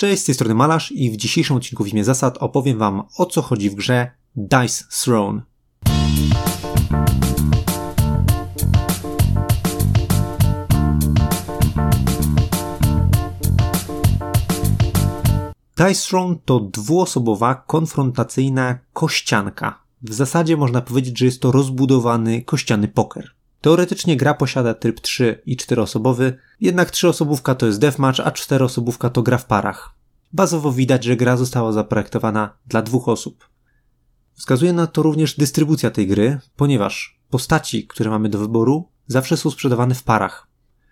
Cześć, 0.00 0.22
z 0.22 0.24
tej 0.24 0.34
strony 0.34 0.54
Malarz 0.54 0.92
i 0.92 1.10
w 1.10 1.16
dzisiejszym 1.16 1.56
odcinku 1.56 1.84
w 1.84 1.88
imię 1.88 2.04
zasad 2.04 2.38
opowiem 2.38 2.78
wam 2.78 3.02
o 3.18 3.26
co 3.26 3.42
chodzi 3.42 3.70
w 3.70 3.74
grze 3.74 4.10
Dice 4.36 4.84
Throne. 4.90 5.42
Dice 15.76 16.08
Throne 16.08 16.36
to 16.44 16.60
dwuosobowa, 16.60 17.54
konfrontacyjna 17.54 18.78
kościanka. 18.92 19.82
W 20.02 20.14
zasadzie 20.14 20.56
można 20.56 20.80
powiedzieć, 20.80 21.18
że 21.18 21.24
jest 21.24 21.42
to 21.42 21.52
rozbudowany 21.52 22.42
kościany 22.42 22.88
poker. 22.88 23.39
Teoretycznie 23.60 24.16
gra 24.16 24.34
posiada 24.34 24.74
tryb 24.74 25.00
3 25.00 25.42
i 25.46 25.56
4 25.56 25.82
osobowy, 25.82 26.38
jednak 26.60 26.90
3 26.90 27.08
osobówka 27.08 27.54
to 27.54 27.66
jest 27.66 27.80
deathmatch, 27.80 28.20
a 28.24 28.30
4 28.30 28.64
osobówka 28.64 29.10
to 29.10 29.22
gra 29.22 29.38
w 29.38 29.46
parach. 29.46 29.94
Bazowo 30.32 30.72
widać, 30.72 31.04
że 31.04 31.16
gra 31.16 31.36
została 31.36 31.72
zaprojektowana 31.72 32.56
dla 32.66 32.82
dwóch 32.82 33.08
osób. 33.08 33.48
Wskazuje 34.34 34.72
na 34.72 34.86
to 34.86 35.02
również 35.02 35.36
dystrybucja 35.36 35.90
tej 35.90 36.06
gry, 36.06 36.38
ponieważ 36.56 37.20
postaci, 37.30 37.86
które 37.86 38.10
mamy 38.10 38.28
do 38.28 38.38
wyboru, 38.38 38.88
zawsze 39.06 39.36
są 39.36 39.50
sprzedawane 39.50 39.94
w 39.94 40.02
parach. 40.02 40.46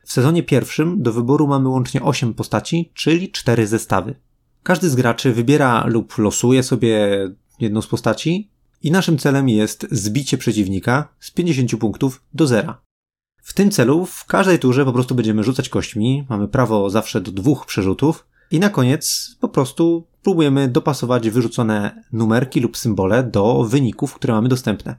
W 0.04 0.12
sezonie 0.12 0.42
pierwszym 0.42 1.02
do 1.02 1.12
wyboru 1.12 1.46
mamy 1.46 1.68
łącznie 1.68 2.02
8 2.02 2.34
postaci, 2.34 2.92
czyli 2.94 3.32
4 3.32 3.66
zestawy. 3.66 4.14
Każdy 4.62 4.90
z 4.90 4.94
graczy 4.94 5.32
wybiera 5.32 5.86
lub 5.86 6.18
losuje 6.18 6.62
sobie 6.62 7.08
jedną 7.60 7.82
z 7.82 7.86
postaci 7.86 8.50
i 8.82 8.90
naszym 8.90 9.18
celem 9.18 9.48
jest 9.48 9.86
zbicie 9.90 10.38
przeciwnika 10.38 11.08
z 11.20 11.30
50 11.30 11.76
punktów 11.76 12.22
do 12.34 12.46
zera. 12.46 12.80
W 13.42 13.54
tym 13.54 13.70
celu 13.70 14.06
w 14.06 14.24
każdej 14.24 14.58
turze 14.58 14.84
po 14.84 14.92
prostu 14.92 15.14
będziemy 15.14 15.44
rzucać 15.44 15.68
kośćmi, 15.68 16.26
mamy 16.28 16.48
prawo 16.48 16.90
zawsze 16.90 17.20
do 17.20 17.32
dwóch 17.32 17.66
przerzutów 17.66 18.26
i 18.50 18.60
na 18.60 18.70
koniec 18.70 19.36
po 19.40 19.48
prostu 19.48 20.06
próbujemy 20.22 20.68
dopasować 20.68 21.30
wyrzucone 21.30 22.04
numerki 22.12 22.60
lub 22.60 22.76
symbole 22.76 23.22
do 23.22 23.64
wyników, 23.64 24.14
które 24.14 24.34
mamy 24.34 24.48
dostępne. 24.48 24.96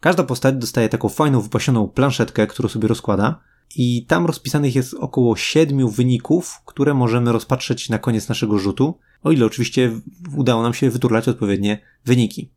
Każda 0.00 0.24
postać 0.24 0.54
dostaje 0.54 0.88
taką 0.88 1.08
fajną, 1.08 1.40
wypasioną 1.40 1.88
planszetkę, 1.88 2.46
którą 2.46 2.68
sobie 2.68 2.88
rozkłada 2.88 3.40
i 3.76 4.06
tam 4.06 4.26
rozpisanych 4.26 4.74
jest 4.74 4.94
około 4.94 5.36
siedmiu 5.36 5.88
wyników, 5.88 6.60
które 6.66 6.94
możemy 6.94 7.32
rozpatrzeć 7.32 7.88
na 7.88 7.98
koniec 7.98 8.28
naszego 8.28 8.58
rzutu, 8.58 8.98
o 9.22 9.32
ile 9.32 9.46
oczywiście 9.46 9.90
udało 10.36 10.62
nam 10.62 10.74
się 10.74 10.90
wyturlać 10.90 11.28
odpowiednie 11.28 11.80
wyniki. 12.04 12.50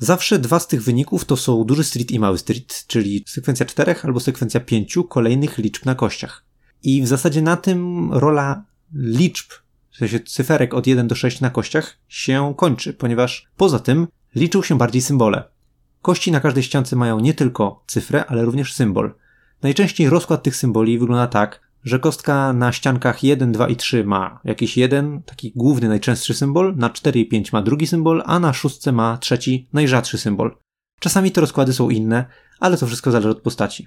Zawsze 0.00 0.38
dwa 0.38 0.60
z 0.60 0.66
tych 0.66 0.82
wyników 0.82 1.24
to 1.24 1.36
są 1.36 1.64
duży 1.64 1.84
street 1.84 2.10
i 2.10 2.18
mały 2.18 2.38
street, 2.38 2.84
czyli 2.86 3.24
sekwencja 3.26 3.66
czterech 3.66 4.04
albo 4.04 4.20
sekwencja 4.20 4.60
pięciu 4.60 5.04
kolejnych 5.04 5.58
liczb 5.58 5.86
na 5.86 5.94
kościach. 5.94 6.44
I 6.82 7.02
w 7.02 7.06
zasadzie 7.06 7.42
na 7.42 7.56
tym 7.56 8.12
rola 8.12 8.64
liczb, 8.94 9.50
w 9.90 9.96
sensie 9.96 10.20
cyferek 10.20 10.74
od 10.74 10.86
1 10.86 11.08
do 11.08 11.14
6 11.14 11.40
na 11.40 11.50
kościach 11.50 11.98
się 12.08 12.54
kończy, 12.56 12.92
ponieważ 12.92 13.48
poza 13.56 13.78
tym 13.78 14.06
liczą 14.34 14.62
się 14.62 14.78
bardziej 14.78 15.02
symbole. 15.02 15.44
Kości 16.02 16.32
na 16.32 16.40
każdej 16.40 16.62
ściance 16.62 16.96
mają 16.96 17.20
nie 17.20 17.34
tylko 17.34 17.84
cyfrę, 17.86 18.24
ale 18.26 18.44
również 18.44 18.74
symbol. 18.74 19.14
Najczęściej 19.62 20.10
rozkład 20.10 20.42
tych 20.42 20.56
symboli 20.56 20.98
wygląda 20.98 21.26
tak, 21.26 21.60
że 21.84 21.98
kostka 21.98 22.52
na 22.52 22.72
ściankach 22.72 23.24
1, 23.24 23.52
2 23.52 23.68
i 23.68 23.76
3 23.76 24.04
ma 24.04 24.40
jakiś 24.44 24.76
jeden, 24.76 25.22
taki 25.22 25.52
główny, 25.56 25.88
najczęstszy 25.88 26.34
symbol, 26.34 26.76
na 26.76 26.90
4 26.90 27.20
i 27.20 27.28
5 27.28 27.52
ma 27.52 27.62
drugi 27.62 27.86
symbol, 27.86 28.22
a 28.26 28.38
na 28.38 28.52
szóstce 28.52 28.92
ma 28.92 29.18
trzeci, 29.18 29.68
najrzadszy 29.72 30.18
symbol. 30.18 30.56
Czasami 31.00 31.32
te 31.32 31.40
rozkłady 31.40 31.72
są 31.72 31.90
inne, 31.90 32.24
ale 32.60 32.76
to 32.76 32.86
wszystko 32.86 33.10
zależy 33.10 33.28
od 33.28 33.40
postaci. 33.40 33.86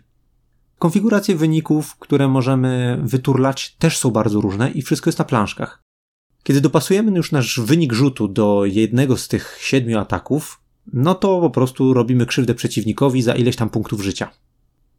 Konfiguracje 0.79 1.35
wyników, 1.35 1.95
które 1.95 2.27
możemy 2.27 2.99
wyturlać, 3.03 3.75
też 3.75 3.97
są 3.97 4.11
bardzo 4.11 4.41
różne 4.41 4.71
i 4.71 4.81
wszystko 4.81 5.07
jest 5.07 5.19
na 5.19 5.25
planszkach. 5.25 5.81
Kiedy 6.43 6.61
dopasujemy 6.61 7.17
już 7.17 7.31
nasz 7.31 7.59
wynik 7.59 7.93
rzutu 7.93 8.27
do 8.27 8.65
jednego 8.65 9.17
z 9.17 9.27
tych 9.27 9.57
siedmiu 9.61 9.99
ataków, 9.99 10.61
no 10.93 11.15
to 11.15 11.41
po 11.41 11.49
prostu 11.49 11.93
robimy 11.93 12.25
krzywdę 12.25 12.55
przeciwnikowi 12.55 13.21
za 13.21 13.35
ileś 13.35 13.55
tam 13.55 13.69
punktów 13.69 14.01
życia. 14.01 14.29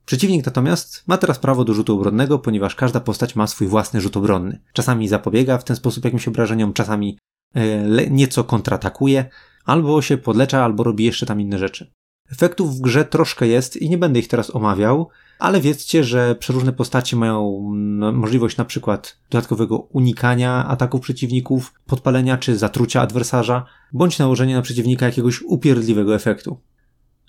Przeciwnik 0.06 0.46
natomiast 0.46 1.04
ma 1.06 1.18
teraz 1.18 1.38
prawo 1.38 1.64
do 1.64 1.74
rzutu 1.74 1.94
obronnego, 1.94 2.38
ponieważ 2.38 2.74
każda 2.74 3.00
postać 3.00 3.36
ma 3.36 3.46
swój 3.46 3.66
własny 3.66 4.00
rzut 4.00 4.16
obronny. 4.16 4.60
Czasami 4.72 5.08
zapobiega 5.08 5.58
w 5.58 5.64
ten 5.64 5.76
sposób 5.76 6.04
jakimś 6.04 6.28
obrażeniom, 6.28 6.72
czasami 6.72 7.18
e, 7.54 8.10
nieco 8.10 8.44
kontratakuje, 8.44 9.24
albo 9.64 10.02
się 10.02 10.18
podlecza, 10.18 10.64
albo 10.64 10.84
robi 10.84 11.04
jeszcze 11.04 11.26
tam 11.26 11.40
inne 11.40 11.58
rzeczy. 11.58 11.90
Efektów 12.32 12.76
w 12.76 12.80
grze 12.80 13.04
troszkę 13.04 13.46
jest 13.46 13.76
i 13.76 13.90
nie 13.90 13.98
będę 13.98 14.18
ich 14.18 14.28
teraz 14.28 14.54
omawiał, 14.54 15.08
ale 15.38 15.60
wiedzcie, 15.60 16.04
że 16.04 16.34
przeróżne 16.34 16.72
postacie 16.72 17.16
mają 17.16 17.70
no, 17.74 18.12
możliwość 18.12 18.56
na 18.56 18.64
przykład 18.64 19.18
dodatkowego 19.30 19.78
unikania 19.78 20.66
ataków 20.66 21.00
przeciwników, 21.00 21.74
podpalenia 21.86 22.38
czy 22.38 22.58
zatrucia 22.58 23.00
adwersarza, 23.00 23.66
bądź 23.92 24.18
nałożenia 24.18 24.56
na 24.56 24.62
przeciwnika 24.62 25.06
jakiegoś 25.06 25.42
upierdliwego 25.42 26.14
efektu. 26.14 26.60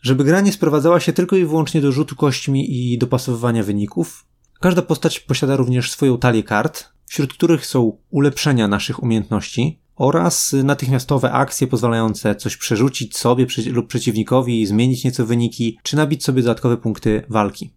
Żeby 0.02 0.24
gra 0.24 0.42
nie 0.42 0.52
sprowadzała 0.52 1.00
się 1.00 1.14
tylko 1.14 1.36
i 1.36 1.46
wyłącznie 1.46 1.82
do 1.82 1.92
rzutu 1.92 2.16
kośćmi 2.16 2.94
i 2.94 2.98
dopasowywania 2.98 3.64
wyników, 3.64 4.26
każda 4.60 4.82
postać 4.82 5.20
posiada 5.20 5.56
również 5.56 5.92
swoją 5.92 6.18
talię 6.18 6.44
kart, 6.44 6.90
wśród 7.06 7.34
których 7.34 7.66
są 7.66 7.98
ulepszenia 8.10 8.68
naszych 8.68 9.04
umiejętności 9.04 9.80
oraz 9.96 10.56
natychmiastowe 10.64 11.32
akcje 11.32 11.68
pozwalające 11.68 12.36
coś 12.36 12.58
przerzucić 12.58 13.18
sobie 13.18 13.46
lub 13.72 13.88
przeciwnikowi, 13.88 14.66
zmienić 14.66 15.04
nieco 15.04 15.26
wyniki, 15.26 15.80
czy 15.84 15.96
nabić 15.96 16.24
sobie 16.24 16.42
dodatkowe 16.42 16.78
punkty 16.78 17.24
walki. 17.30 17.74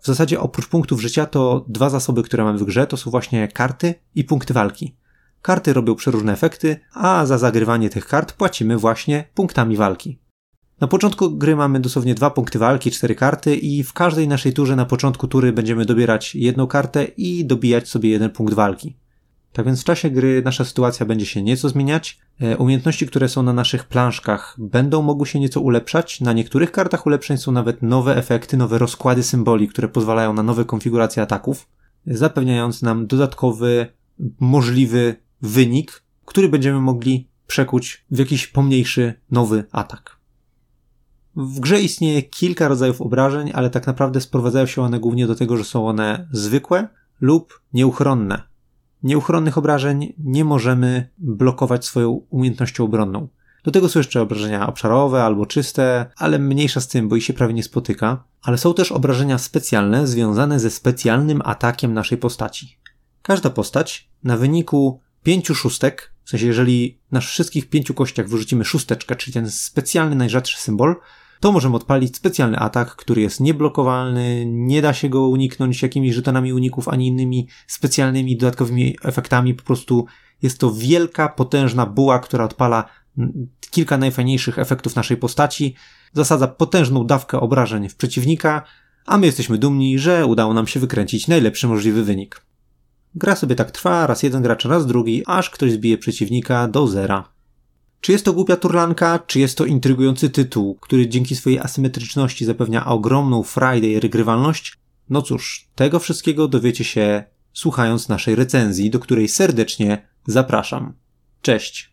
W 0.00 0.06
zasadzie 0.06 0.40
oprócz 0.40 0.66
punktów 0.66 1.00
życia 1.00 1.26
to 1.26 1.64
dwa 1.68 1.90
zasoby, 1.90 2.22
które 2.22 2.44
mamy 2.44 2.58
w 2.58 2.64
grze, 2.64 2.86
to 2.86 2.96
są 2.96 3.10
właśnie 3.10 3.48
karty 3.48 3.94
i 4.14 4.24
punkty 4.24 4.54
walki. 4.54 4.96
Karty 5.42 5.72
robią 5.72 5.94
przeróżne 5.94 6.32
efekty, 6.32 6.80
a 6.94 7.26
za 7.26 7.38
zagrywanie 7.38 7.90
tych 7.90 8.06
kart 8.06 8.32
płacimy 8.32 8.78
właśnie 8.78 9.24
punktami 9.34 9.76
walki. 9.76 10.18
Na 10.82 10.88
początku 10.88 11.30
gry 11.30 11.56
mamy 11.56 11.80
dosłownie 11.80 12.14
dwa 12.14 12.30
punkty 12.30 12.58
walki, 12.58 12.90
cztery 12.90 13.14
karty 13.14 13.56
i 13.56 13.82
w 13.82 13.92
każdej 13.92 14.28
naszej 14.28 14.52
turze 14.52 14.76
na 14.76 14.84
początku 14.84 15.28
tury 15.28 15.52
będziemy 15.52 15.84
dobierać 15.84 16.34
jedną 16.34 16.66
kartę 16.66 17.04
i 17.04 17.44
dobijać 17.44 17.88
sobie 17.88 18.10
jeden 18.10 18.30
punkt 18.30 18.54
walki. 18.54 18.96
Tak 19.52 19.66
więc 19.66 19.80
w 19.80 19.84
czasie 19.84 20.10
gry 20.10 20.42
nasza 20.44 20.64
sytuacja 20.64 21.06
będzie 21.06 21.26
się 21.26 21.42
nieco 21.42 21.68
zmieniać. 21.68 22.18
E, 22.40 22.56
umiejętności, 22.56 23.06
które 23.06 23.28
są 23.28 23.42
na 23.42 23.52
naszych 23.52 23.84
planszkach 23.84 24.56
będą 24.58 25.02
mogły 25.02 25.26
się 25.26 25.40
nieco 25.40 25.60
ulepszać. 25.60 26.20
Na 26.20 26.32
niektórych 26.32 26.72
kartach 26.72 27.06
ulepszeń 27.06 27.38
są 27.38 27.52
nawet 27.52 27.82
nowe 27.82 28.16
efekty, 28.16 28.56
nowe 28.56 28.78
rozkłady 28.78 29.22
symboli, 29.22 29.68
które 29.68 29.88
pozwalają 29.88 30.32
na 30.32 30.42
nowe 30.42 30.64
konfiguracje 30.64 31.22
ataków, 31.22 31.68
zapewniając 32.06 32.82
nam 32.82 33.06
dodatkowy, 33.06 33.86
możliwy 34.40 35.16
wynik, 35.42 36.02
który 36.24 36.48
będziemy 36.48 36.80
mogli 36.80 37.28
przekuć 37.46 38.04
w 38.10 38.18
jakiś 38.18 38.46
pomniejszy, 38.46 39.14
nowy 39.30 39.64
atak. 39.72 40.21
W 41.36 41.60
grze 41.60 41.80
istnieje 41.80 42.22
kilka 42.22 42.68
rodzajów 42.68 43.00
obrażeń, 43.00 43.50
ale 43.54 43.70
tak 43.70 43.86
naprawdę 43.86 44.20
sprowadzają 44.20 44.66
się 44.66 44.82
one 44.82 45.00
głównie 45.00 45.26
do 45.26 45.34
tego, 45.34 45.56
że 45.56 45.64
są 45.64 45.88
one 45.88 46.28
zwykłe 46.32 46.88
lub 47.20 47.60
nieuchronne. 47.72 48.42
Nieuchronnych 49.02 49.58
obrażeń 49.58 50.12
nie 50.18 50.44
możemy 50.44 51.08
blokować 51.18 51.84
swoją 51.84 52.10
umiejętnością 52.10 52.84
obronną. 52.84 53.28
Do 53.64 53.70
tego 53.70 53.88
są 53.88 54.00
jeszcze 54.00 54.20
obrażenia 54.20 54.66
obszarowe 54.66 55.24
albo 55.24 55.46
czyste, 55.46 56.06
ale 56.16 56.38
mniejsza 56.38 56.80
z 56.80 56.88
tym, 56.88 57.08
bo 57.08 57.16
ich 57.16 57.24
się 57.24 57.32
prawie 57.32 57.54
nie 57.54 57.62
spotyka. 57.62 58.24
Ale 58.42 58.58
są 58.58 58.74
też 58.74 58.92
obrażenia 58.92 59.38
specjalne 59.38 60.06
związane 60.06 60.60
ze 60.60 60.70
specjalnym 60.70 61.42
atakiem 61.44 61.94
naszej 61.94 62.18
postaci. 62.18 62.78
Każda 63.22 63.50
postać 63.50 64.10
na 64.24 64.36
wyniku 64.36 65.00
pięciu 65.22 65.54
szóstek, 65.54 66.12
w 66.24 66.30
sensie 66.30 66.46
jeżeli 66.46 66.98
na 67.12 67.20
wszystkich 67.20 67.68
pięciu 67.70 67.94
kościach 67.94 68.28
wyrzucimy 68.28 68.64
szósteczkę, 68.64 69.16
czyli 69.16 69.32
ten 69.32 69.50
specjalny 69.50 70.16
najrzadszy 70.16 70.60
symbol, 70.60 70.96
to 71.42 71.52
możemy 71.52 71.76
odpalić 71.76 72.16
specjalny 72.16 72.58
atak, 72.58 72.96
który 72.96 73.22
jest 73.22 73.40
nieblokowalny, 73.40 74.44
nie 74.46 74.82
da 74.82 74.94
się 74.94 75.08
go 75.08 75.28
uniknąć 75.28 75.82
jakimiś 75.82 76.14
żetonami 76.14 76.52
uników, 76.52 76.88
ani 76.88 77.06
innymi 77.06 77.48
specjalnymi 77.66 78.36
dodatkowymi 78.36 78.96
efektami. 79.02 79.54
Po 79.54 79.62
prostu 79.62 80.06
jest 80.42 80.58
to 80.58 80.72
wielka, 80.72 81.28
potężna 81.28 81.86
buła, 81.86 82.18
która 82.18 82.44
odpala 82.44 82.84
kilka 83.70 83.98
najfajniejszych 83.98 84.58
efektów 84.58 84.96
naszej 84.96 85.16
postaci, 85.16 85.74
zasadza 86.12 86.48
potężną 86.48 87.06
dawkę 87.06 87.40
obrażeń 87.40 87.88
w 87.88 87.96
przeciwnika, 87.96 88.62
a 89.06 89.18
my 89.18 89.26
jesteśmy 89.26 89.58
dumni, 89.58 89.98
że 89.98 90.26
udało 90.26 90.54
nam 90.54 90.66
się 90.66 90.80
wykręcić 90.80 91.28
najlepszy 91.28 91.68
możliwy 91.68 92.04
wynik. 92.04 92.46
Gra 93.14 93.36
sobie 93.36 93.54
tak 93.54 93.70
trwa, 93.70 94.06
raz 94.06 94.22
jeden 94.22 94.42
gracz, 94.42 94.64
raz 94.64 94.86
drugi, 94.86 95.22
aż 95.26 95.50
ktoś 95.50 95.72
zbije 95.72 95.98
przeciwnika 95.98 96.68
do 96.68 96.86
zera. 96.86 97.32
Czy 98.02 98.12
jest 98.12 98.24
to 98.24 98.32
głupia 98.32 98.56
turlanka, 98.56 99.18
czy 99.18 99.40
jest 99.40 99.58
to 99.58 99.64
intrygujący 99.64 100.30
tytuł, 100.30 100.74
który 100.74 101.08
dzięki 101.08 101.36
swojej 101.36 101.58
asymetryczności 101.58 102.44
zapewnia 102.44 102.86
ogromną 102.86 103.42
i 103.92 104.00
regrywalność? 104.00 104.78
No 105.10 105.22
cóż, 105.22 105.68
tego 105.74 105.98
wszystkiego 105.98 106.48
dowiecie 106.48 106.84
się 106.84 107.24
słuchając 107.52 108.08
naszej 108.08 108.34
recenzji, 108.34 108.90
do 108.90 108.98
której 108.98 109.28
serdecznie 109.28 110.08
zapraszam. 110.26 110.94
Cześć! 111.42 111.91